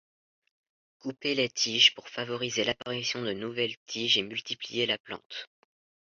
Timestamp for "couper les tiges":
0.97-1.93